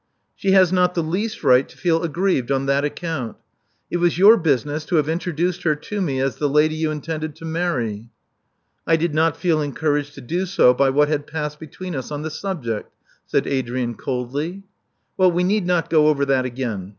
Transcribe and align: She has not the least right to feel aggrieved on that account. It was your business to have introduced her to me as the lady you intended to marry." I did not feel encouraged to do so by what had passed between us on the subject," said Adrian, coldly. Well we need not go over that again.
She 0.35 0.53
has 0.53 0.71
not 0.73 0.95
the 0.95 1.03
least 1.03 1.43
right 1.43 1.69
to 1.69 1.77
feel 1.77 2.01
aggrieved 2.01 2.49
on 2.51 2.65
that 2.65 2.83
account. 2.83 3.37
It 3.91 3.97
was 3.97 4.17
your 4.17 4.35
business 4.35 4.83
to 4.85 4.95
have 4.95 5.07
introduced 5.07 5.61
her 5.61 5.75
to 5.75 6.01
me 6.01 6.19
as 6.19 6.37
the 6.37 6.49
lady 6.49 6.73
you 6.73 6.89
intended 6.89 7.35
to 7.35 7.45
marry." 7.45 8.09
I 8.87 8.95
did 8.95 9.13
not 9.13 9.37
feel 9.37 9.61
encouraged 9.61 10.15
to 10.15 10.21
do 10.21 10.47
so 10.47 10.73
by 10.73 10.89
what 10.89 11.07
had 11.07 11.27
passed 11.27 11.59
between 11.59 11.95
us 11.95 12.09
on 12.09 12.23
the 12.23 12.31
subject," 12.31 12.91
said 13.27 13.45
Adrian, 13.45 13.93
coldly. 13.93 14.63
Well 15.17 15.31
we 15.31 15.43
need 15.43 15.67
not 15.67 15.87
go 15.91 16.07
over 16.07 16.25
that 16.25 16.45
again. 16.45 16.89